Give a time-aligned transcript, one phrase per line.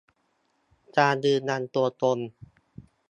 [0.97, 2.17] การยืนยันตัวตน